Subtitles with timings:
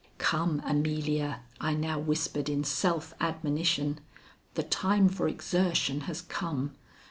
[0.17, 3.99] "Come, Amelia," I now whispered in self admonition,
[4.55, 6.73] "the time for exertion has come.